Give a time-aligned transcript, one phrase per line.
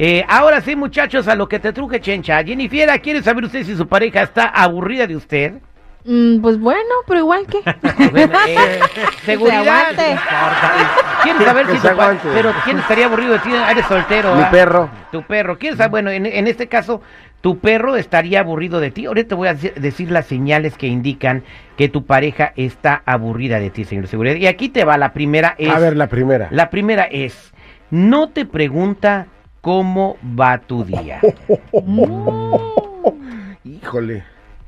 [0.00, 2.42] Eh, ahora sí, muchachos, a lo que te truje, Chencha.
[2.44, 5.54] Jennifer, ¿quiere saber usted si su pareja está aburrida de usted?
[6.04, 7.58] Mm, pues bueno, pero igual que.
[8.12, 8.78] Bueno, eh,
[9.26, 9.88] seguridad.
[11.24, 12.16] ¿Quieres saber Que si se tu pa-.
[12.32, 13.50] Pero ¿quién estaría aburrido de ti?
[13.52, 14.36] Eres soltero.
[14.36, 14.50] Mi ¿ah?
[14.50, 14.88] perro.
[15.10, 15.58] Tu perro.
[15.58, 15.90] ¿Quieres saber?
[15.90, 17.02] Bueno, en, en este caso,
[17.40, 19.06] tu perro estaría aburrido de ti.
[19.06, 21.42] Ahorita te voy a decir- decir las señales que indican
[21.76, 24.36] que tu pareja está aburrida de ti, señor seguridad.
[24.36, 24.96] Y aquí te va.
[24.96, 25.68] La primera es.
[25.74, 26.46] A ver, la primera.
[26.52, 27.52] La primera es.
[27.90, 29.26] No te pregunta
[29.60, 31.20] cómo va tu día.
[33.64, 34.24] Híjole.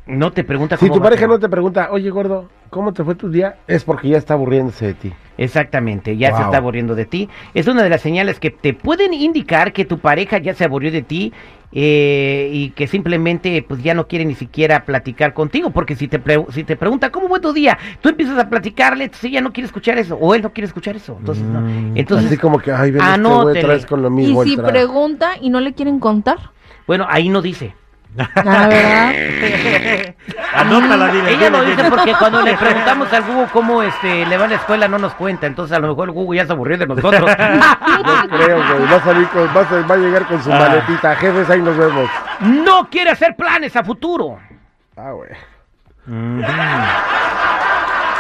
[0.07, 2.93] No te pregunta Si cómo tu va pareja tu- no te pregunta, oye gordo, ¿cómo
[2.93, 3.57] te fue tu día?
[3.69, 5.13] Es porque ya está aburriéndose de ti.
[5.39, 7.29] Exactamente, ya se está aburriendo de ti.
[7.55, 10.91] Es una de las señales que te pueden indicar que tu pareja ya se aburrió
[10.91, 11.33] de ti
[11.73, 16.19] eh, y que simplemente pues ya no quiere ni siquiera platicar contigo, porque si te,
[16.19, 19.53] pre- si te pregunta cómo fue tu día, tú empiezas a platicarle, entonces ella no
[19.53, 21.17] quiere escuchar eso, o él no quiere escuchar eso.
[21.19, 21.61] Entonces, no.
[21.61, 24.43] Así entonces como que, ay, ven este otra vez con lo Y mismo.
[24.45, 26.39] si el tra- pregunta y no le quieren contar.
[26.87, 27.75] bueno, ahí no dice.
[28.17, 29.13] La verdad.
[30.55, 31.31] Anótala, dile.
[31.33, 31.91] Ella dile, lo dice dile.
[31.91, 35.15] porque cuando le preguntamos al Google cómo este le va a la escuela no nos
[35.15, 37.31] cuenta, entonces a lo mejor el Google ya se aburrió de nosotros.
[37.31, 38.91] Yo creo, güey.
[38.91, 40.59] Va a salir con, va a, va a llegar con su Ah.
[40.59, 41.15] maletita.
[41.17, 42.11] Jefes, ahí nos vemos.
[42.41, 44.39] no quiere hacer planes a futuro.
[44.97, 45.31] Ah, güey.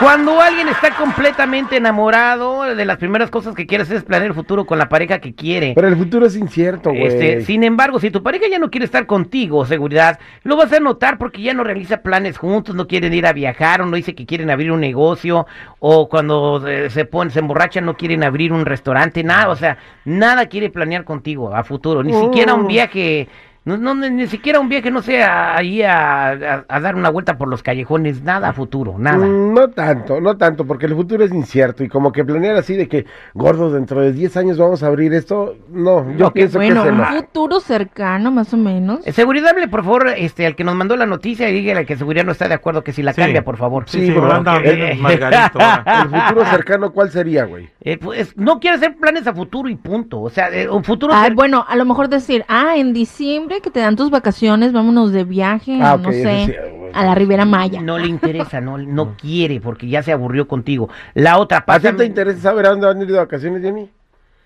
[0.00, 4.34] Cuando alguien está completamente enamorado, de las primeras cosas que quiere hacer es planear el
[4.34, 5.72] futuro con la pareja que quiere.
[5.74, 7.04] Pero el futuro es incierto, güey.
[7.04, 10.80] Este, sin embargo, si tu pareja ya no quiere estar contigo, seguridad, lo vas a
[10.80, 14.14] notar porque ya no realiza planes juntos, no quieren ir a viajar, o no dice
[14.14, 15.46] que quieren abrir un negocio,
[15.80, 19.76] o cuando eh, se ponen, se emborrachan, no quieren abrir un restaurante, nada, o sea,
[20.06, 22.68] nada quiere planear contigo a futuro, ni siquiera un Mm.
[22.68, 23.28] viaje,
[23.64, 27.10] no, no, ni ni siquiera un viaje, no sé, ahí a, a- a dar una
[27.10, 29.26] vuelta por los callejones, nada a futuro, nada.
[29.26, 32.74] Mm, No tanto, no tanto, porque el futuro es incierto y como que planear así
[32.74, 33.04] de que,
[33.34, 36.88] gordo, dentro de 10 años vamos a abrir esto, no, yo Ok, pienso Bueno, que
[36.88, 39.06] es un futuro cercano, más o menos.
[39.06, 42.24] Eh, Seguridad, por favor, este, al que nos mandó la noticia y dígale que seguridad
[42.24, 43.20] no está de acuerdo, que si la Sí.
[43.20, 43.84] cambia, por favor.
[43.86, 44.22] Sí, sí, bro.
[44.22, 45.58] pero anda bien Eh, Margarito.
[45.86, 47.68] el futuro cercano, ¿cuál sería, güey?
[47.82, 50.20] Eh, pues, no quiere hacer planes a futuro y punto.
[50.22, 51.12] O sea, eh, un futuro.
[51.14, 54.72] Ay, cer- bueno, a lo mejor decir, ah, en diciembre que te dan tus vacaciones,
[54.72, 56.54] vámonos de viaje, Ah, no sé, sí,
[56.92, 57.80] a la Riviera Maya.
[57.82, 60.88] No le interesa, no, no quiere, porque ya se aburrió contigo.
[61.14, 63.62] La otra ¿A ti pasa, te interesa saber a dónde van a ir de vacaciones,
[63.62, 63.90] Jenny?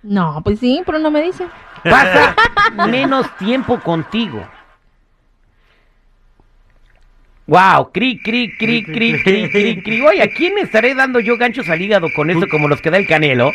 [0.03, 1.47] No, pues sí, pero no me dice.
[1.83, 2.35] pasa
[2.89, 4.43] menos tiempo contigo.
[7.47, 10.01] Wow, cri, cri, cri, cri, cri, cri, cri.
[10.01, 12.91] Oye, ¿a quién me estaré dando yo ganchos al hígado con esto como los que
[12.91, 13.51] da el canelo?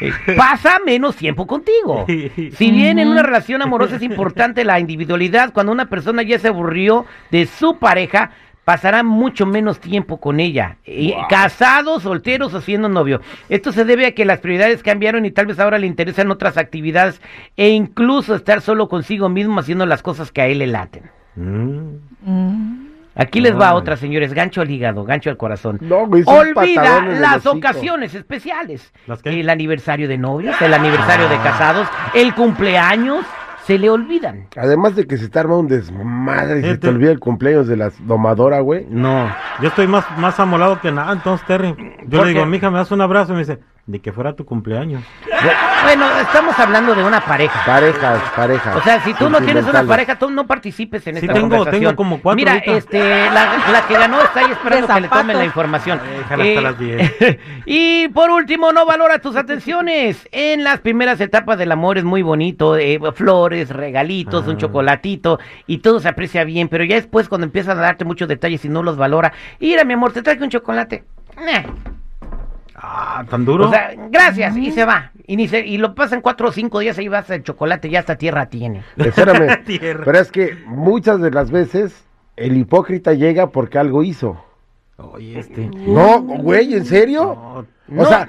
[0.00, 2.04] Eh, pasa menos tiempo contigo.
[2.06, 6.48] Si bien en una relación amorosa es importante la individualidad, cuando una persona ya se
[6.48, 8.30] aburrió de su pareja,
[8.64, 10.76] pasará mucho menos tiempo con ella.
[10.84, 13.22] Y Casados, solteros o siendo novio.
[13.48, 16.58] Esto se debe a que las prioridades cambiaron y tal vez ahora le interesan otras
[16.58, 17.20] actividades
[17.56, 21.04] e incluso estar solo consigo mismo haciendo las cosas que a él le laten.
[21.34, 21.96] Mm.
[22.26, 22.87] Mm.
[23.18, 23.76] Aquí les va Ay.
[23.76, 24.32] otra, señores.
[24.32, 25.78] Gancho al hígado, gancho al corazón.
[25.82, 28.92] No, güey, Olvida las ocasiones especiales.
[29.06, 29.40] ¿Las qué?
[29.40, 33.24] El aniversario de novios, el aniversario de casados, el cumpleaños,
[33.64, 34.46] se le olvidan.
[34.56, 37.66] Además de que se te arma un desmadre y se Este- te olvida el cumpleaños
[37.66, 38.86] de la domadora, güey.
[38.88, 39.28] No.
[39.60, 41.74] Yo estoy más, más amolado que nada, entonces, Terry.
[42.06, 43.58] Yo ¿Por le digo, mija, me das un abrazo y me dice,
[43.88, 45.02] de que fuera tu cumpleaños.
[45.82, 47.64] Bueno, estamos hablando de una pareja.
[47.64, 48.76] Parejas, parejas.
[48.76, 51.48] O sea, si tú no tienes una pareja, tú no participes en Sí, esta tengo-
[51.48, 51.80] conversación.
[51.80, 52.72] tengo como cuatro Mira, ahorita.
[52.76, 52.98] este,
[53.30, 56.00] la, la que ganó está ahí esperando que le tomen la información.
[56.04, 57.38] Eh, Déjala hasta las 10.
[57.66, 60.28] y por último, no valora tus atenciones.
[60.32, 64.58] En las primeras etapas del amor es muy bonito, eh, flores, regalitos, un Ah.
[64.58, 68.62] chocolatito y todo se aprecia bien, pero ya después cuando empiezan a darte muchos detalles
[68.66, 71.04] y no los valora, mira mi amor, te traje un chocolate.
[71.38, 71.64] Eh,
[72.80, 73.66] Ah, tan duro.
[73.66, 75.10] O sea, gracias, y se va.
[75.26, 77.98] Y, ni se- y lo pasan cuatro o cinco días ahí vas el chocolate, ya
[78.00, 78.82] hasta tierra tiene.
[78.96, 79.62] Espérame.
[79.66, 80.02] Tierra.
[80.04, 82.04] pero es que muchas de las veces
[82.36, 84.42] el hipócrita llega porque algo hizo.
[84.96, 85.68] Oye, este.
[85.74, 87.24] No, güey, ¿en serio?
[87.88, 88.04] No, O No.
[88.06, 88.28] sea,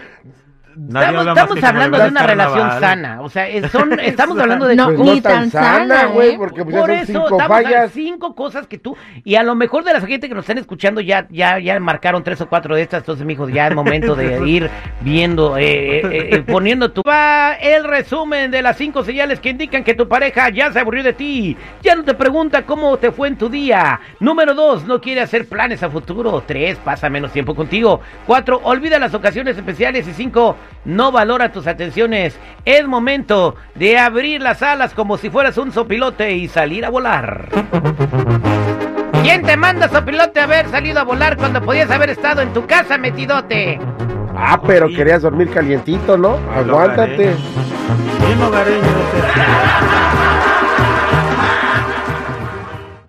[0.76, 3.22] nadie Estamos, hablando de una el relación sana.
[3.22, 4.76] O sea, son, estamos hablando de...
[4.76, 6.36] No, pues ni no tan tan sana, güey, ¿eh?
[6.38, 7.92] porque pues ya Por son eso cinco fallas.
[7.92, 11.02] cinco cosas que tú y a lo mejor de la gente que nos están escuchando
[11.02, 14.48] ya ya ya marcaron tres o cuatro de estas, entonces mijo ya es momento de
[14.48, 14.70] ir
[15.02, 19.84] viendo eh, eh, eh, poniendo tu va el resumen de las cinco señales que indican
[19.84, 23.28] que tu pareja ya se aburrió de ti, ya no te pregunta cómo te fue
[23.28, 24.00] en tu día.
[24.20, 26.44] Número dos, no quiere hacer planes a futuro.
[26.46, 28.02] Tres, pasa menos tiempo contigo.
[28.26, 32.38] Cuatro, olvida las ocasiones especiales y cinco, no valora tus atenciones.
[32.66, 37.50] Es momento de abrir las alas como si fueras un sopilote y salir a volar.
[39.22, 42.66] ¿Quién te manda sopilote a haber salido a volar cuando podías haber estado en tu
[42.66, 43.80] casa metidote?
[44.36, 46.40] Ah, pero querías dormir calientito, ¿no?
[46.56, 47.34] Aguántate.
[47.34, 47.38] hogareño.
[48.26, 49.99] Bien hogareño.